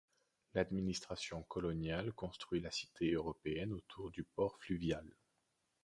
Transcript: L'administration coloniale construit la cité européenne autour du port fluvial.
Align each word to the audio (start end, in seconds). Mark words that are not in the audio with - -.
L'administration 0.55 1.43
coloniale 1.43 2.11
construit 2.13 2.59
la 2.59 2.71
cité 2.71 3.11
européenne 3.11 3.71
autour 3.71 4.09
du 4.09 4.23
port 4.23 4.57
fluvial. 4.57 5.07